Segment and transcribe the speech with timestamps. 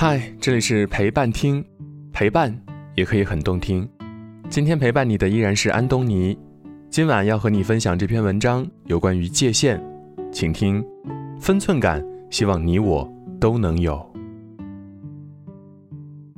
[0.00, 1.64] 嗨，这里是陪伴听，
[2.12, 2.56] 陪伴
[2.94, 3.84] 也可以很动听。
[4.48, 6.38] 今天陪伴你的依然是安东尼。
[6.88, 9.82] 今晚要和你分享这篇文章，有关于界限，
[10.30, 10.86] 请听。
[11.40, 12.00] 分寸感，
[12.30, 14.00] 希望你我都能有。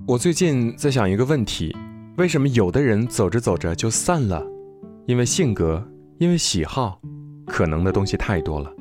[0.06, 1.77] 我最近在想一个问题：
[2.16, 4.42] 为什么有的人走着走着就散了？
[5.05, 6.98] 因为性格，因为喜好，
[7.47, 8.73] 可能的东西太多了。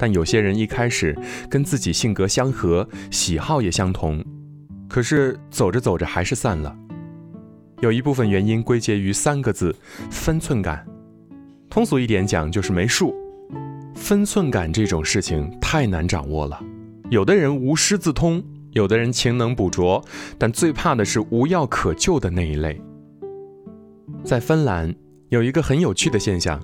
[0.00, 1.14] 但有些人一开始
[1.50, 4.24] 跟自己性格相合，喜好也相同，
[4.88, 6.74] 可是走着走着还是散了。
[7.82, 9.76] 有一部分原因归结于三个字：
[10.10, 10.86] 分寸感。
[11.68, 13.14] 通俗一点讲，就是没数。
[13.94, 16.58] 分寸感这种事情太难掌握了。
[17.10, 20.02] 有的人无师自通，有的人勤能补拙，
[20.38, 22.80] 但最怕的是无药可救的那一类。
[24.24, 24.94] 在芬兰
[25.28, 26.58] 有一个很有趣的现象。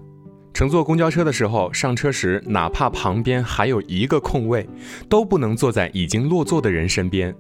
[0.57, 4.67] 乘坐公交车的时候，上车时哪怕旁边还有一个空位，
[5.07, 7.37] 都不能坐在已经落座的人身边。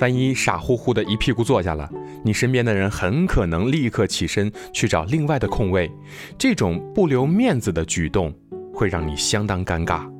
[0.00, 1.88] 万一傻乎乎的一屁股坐下了，
[2.24, 5.88] 你身边的人很可能立刻起身去找另外的空位。
[6.36, 8.34] 这种不留面子的举动
[8.74, 10.10] 会让你相当尴尬。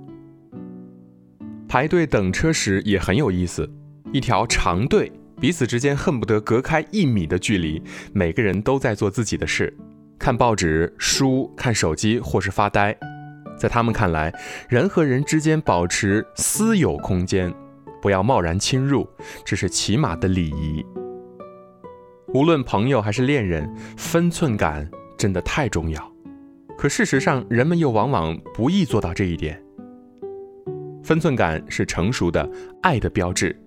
[1.69, 3.69] 排队等车时也很有意思，
[4.13, 9.77] 一条长队，彼此之间恨不得隔开一米的距离，每个人都在做自己的事。
[10.21, 12.95] 看报纸、书、看手机或是发呆，
[13.57, 14.31] 在他们看来，
[14.69, 17.51] 人和人之间保持私有空间，
[18.03, 19.09] 不要贸然侵入，
[19.47, 20.85] 这是起码的礼仪。
[22.35, 26.13] 无论朋友还是恋人，分寸感真的太重要。
[26.77, 29.59] 可事实上，人们又往往不易做到这一点。
[31.03, 32.47] 分寸感是成熟的
[32.83, 33.59] 爱的标志，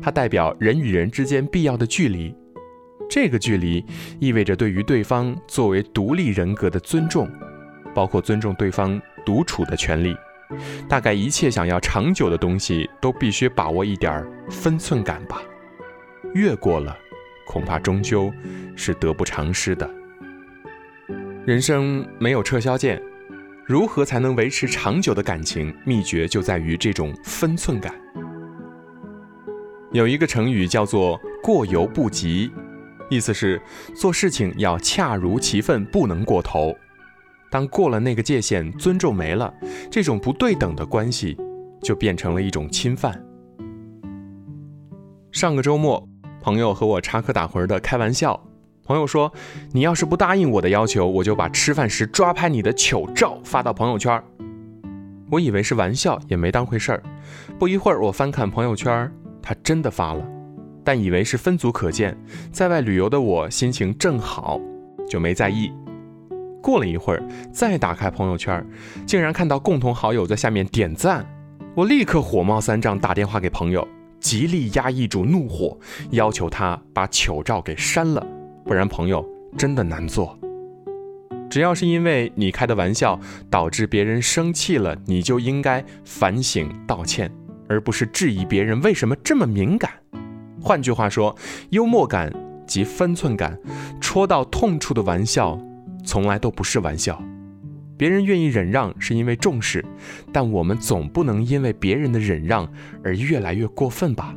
[0.00, 2.34] 它代表人与人之间必要的距离。
[3.14, 3.84] 这个距离
[4.20, 7.30] 意味着对于对方作为独立人格的尊重，
[7.94, 10.16] 包括尊重对方独处的权利。
[10.88, 15.42] 大概一切想要长久的东西都必须把握一点分寸感吧。
[16.32, 16.96] 越过了，
[17.46, 18.32] 恐怕终究
[18.74, 19.90] 是得不偿失的。
[21.44, 22.98] 人生没有撤销键，
[23.66, 25.70] 如何才能维持长久的感情？
[25.84, 27.94] 秘诀就在于这种分寸感。
[29.92, 32.50] 有一个成语叫做“过犹不及”。
[33.12, 33.60] 意思是
[33.94, 36.74] 做事情要恰如其分，不能过头。
[37.50, 39.52] 当过了那个界限，尊重没了，
[39.90, 41.36] 这种不对等的关系
[41.82, 43.22] 就变成了一种侵犯。
[45.30, 46.08] 上个周末，
[46.40, 48.42] 朋友和我插科打诨的开玩笑。
[48.84, 49.30] 朋友说
[49.72, 54.22] ：“你要是不答应我的要求，我就把吃饭时抓拍你的糗照发到朋友圈。”
[55.30, 57.02] 我以为是玩笑，也没当回事儿。
[57.58, 59.12] 不一会儿，我翻看朋友圈，
[59.42, 60.26] 他真的发了。
[60.84, 62.16] 但以为是分组可见，
[62.50, 64.60] 在外旅游的我心情正好，
[65.08, 65.72] 就没在意。
[66.62, 67.22] 过了一会儿，
[67.52, 68.64] 再打开朋友圈，
[69.06, 71.26] 竟然看到共同好友在下面点赞，
[71.74, 73.86] 我立刻火冒三丈，打电话给朋友，
[74.20, 75.76] 极力压抑住怒火，
[76.10, 78.24] 要求他把糗照给删了，
[78.64, 79.28] 不然朋友
[79.58, 80.38] 真的难做。
[81.50, 83.18] 只要是因为你开的玩笑
[83.50, 87.30] 导致别人生气了，你就应该反省道歉，
[87.68, 89.90] 而不是质疑别人为什么这么敏感。
[90.62, 91.34] 换句话说，
[91.70, 92.32] 幽默感
[92.66, 93.58] 及分寸感，
[94.00, 95.58] 戳到痛处的玩笑，
[96.04, 97.20] 从来都不是玩笑。
[97.98, 99.84] 别人愿意忍让是因为重视，
[100.32, 102.68] 但我们总不能因为别人的忍让
[103.04, 104.34] 而越来越过分吧？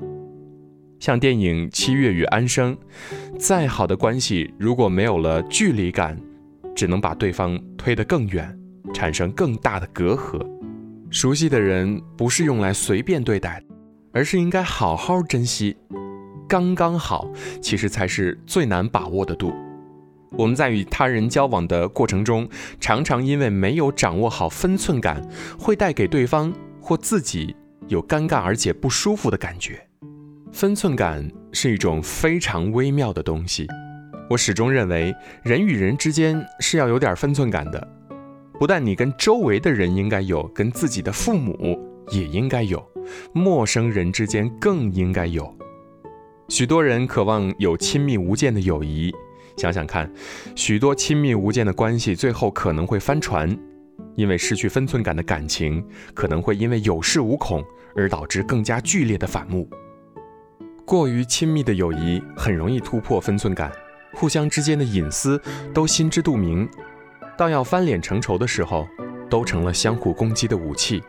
[1.00, 2.76] 像电影《七月与安生》，
[3.38, 6.20] 再好的关系，如果没有了距离感，
[6.76, 8.56] 只能把对方推得更远，
[8.94, 10.46] 产生更大的隔阂。
[11.10, 13.62] 熟悉的人不是用来随便对待，
[14.12, 15.76] 而是应该好好珍惜。
[16.48, 17.28] 刚刚好，
[17.62, 19.54] 其实才是最难把握的度。
[20.38, 22.48] 我们在与他人交往的过程中，
[22.80, 25.26] 常常因为没有掌握好分寸感，
[25.58, 27.56] 会带给对方或自己
[27.88, 29.88] 有尴尬而且不舒服的感觉。
[30.52, 33.68] 分寸感是一种非常微妙的东西。
[34.30, 37.88] 我始终认为，人与人之间是要有点分寸感的。
[38.60, 41.78] 不但你跟周围的人应该有，跟自己的父母
[42.10, 42.84] 也应该有，
[43.34, 45.56] 陌生人之间更应该有。
[46.48, 49.12] 许多人渴望有亲密无间的友谊，
[49.58, 50.12] 想想看，
[50.56, 53.58] 许多亲密无间的关系最后可能会翻船，
[54.14, 55.84] 因为失去分寸感的感情，
[56.14, 57.66] 可能会因为有恃无恐
[57.96, 59.68] 而导致更加剧烈的反目。
[60.86, 63.72] 过于亲密的友谊很容易突破分寸感，
[64.14, 65.42] 互相之间的隐私
[65.74, 66.70] 都心知肚明，
[67.36, 68.88] 到要翻脸成仇的时候，
[69.32, 71.02] 都成了相互攻击的武器。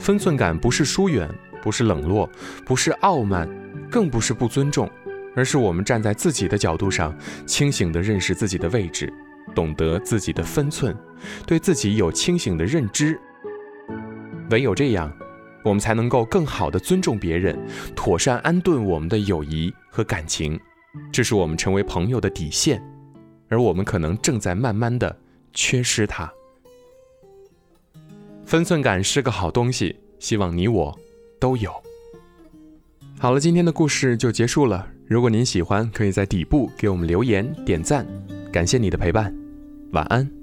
[0.00, 1.30] 分寸感不是疏远，
[1.62, 2.28] 不是冷落，
[2.66, 3.48] 不是傲慢。
[3.90, 4.88] 更不是不尊重，
[5.34, 9.12] 而是我们站在自己的角度上，清醒地认识自己的位置，
[9.54, 10.96] 懂得自己的分寸，
[11.46, 13.20] 对自己有清醒的认知。
[14.50, 15.12] 唯有这样，
[15.64, 17.58] 我们才能够更好的尊重别人，
[17.94, 20.58] 妥善安顿我们的友谊和感情。
[21.12, 22.82] 这是我们成为朋友的底线，
[23.48, 25.16] 而我们可能正在慢慢的
[25.52, 26.32] 缺失它。
[28.44, 30.98] 分寸感是个好东西，希望你我
[31.38, 31.72] 都有。
[33.22, 34.86] 好了，今天的故事就结束了。
[35.06, 38.06] 如果您喜欢，可以在底部给我们留言点赞，
[38.50, 39.30] 感谢你的陪伴，
[39.92, 40.39] 晚安。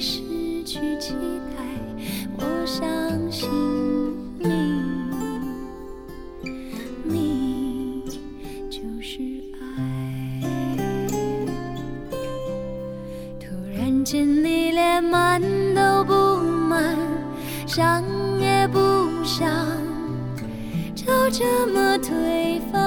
[0.00, 0.20] 失
[0.64, 1.14] 去期
[1.56, 1.62] 待，
[2.38, 2.84] 我相
[3.30, 3.48] 信
[4.38, 4.48] 你，
[7.04, 8.02] 你
[8.68, 9.18] 就是
[9.60, 9.64] 爱。
[13.40, 13.46] 突
[13.76, 15.40] 然间你连满
[15.74, 16.12] 都不
[16.42, 16.96] 满，
[17.66, 18.04] 想
[18.38, 18.78] 也不
[19.24, 19.48] 想，
[20.94, 22.84] 就这么推翻。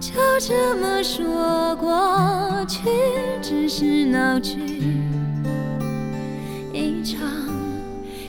[0.00, 2.80] 就这么说过去，
[3.48, 4.58] 只是闹剧
[6.70, 7.18] 一场。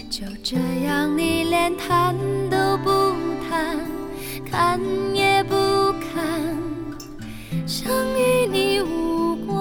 [0.10, 0.56] 就这
[0.86, 2.16] 样，你连谈
[2.50, 2.90] 都不
[3.50, 3.78] 谈，
[4.50, 4.80] 看
[5.14, 5.54] 也不
[6.00, 6.24] 看，
[7.68, 9.60] 想与你无关，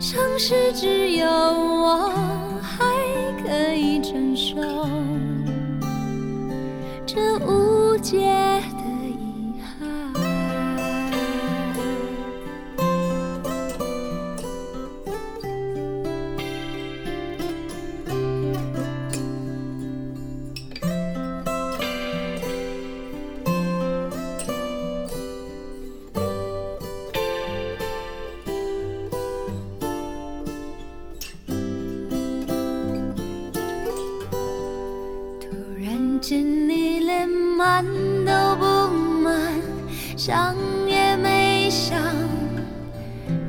[0.00, 2.10] 像是只有我
[2.62, 2.86] 还
[3.44, 4.56] 可以承受。
[7.04, 8.16] 这无解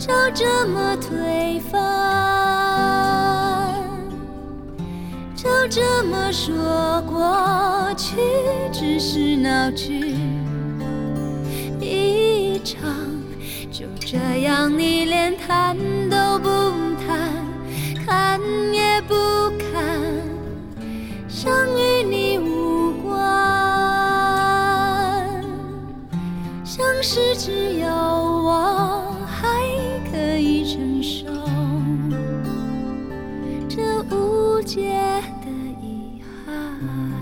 [0.08, 1.76] 就这么推翻。
[5.36, 8.16] 就这么说过去，
[8.72, 10.16] 只是闹剧
[11.82, 12.90] 一场。
[13.70, 15.76] 就这样，你连谈
[34.68, 34.92] 界
[35.46, 35.50] 的
[35.82, 37.17] 遗憾。